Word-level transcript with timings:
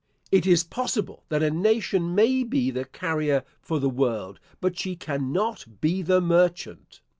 It 0.31 0.47
is 0.47 0.63
possible 0.63 1.25
that 1.29 1.43
a 1.43 1.51
nation 1.51 2.15
may 2.15 2.43
be 2.43 2.71
the 2.71 2.85
carrier 2.85 3.43
for 3.61 3.77
the 3.77 3.87
world, 3.87 4.39
but 4.59 4.79
she 4.79 4.95
cannot 4.95 5.79
be 5.79 6.01
the 6.01 6.19
merchant. 6.19 7.01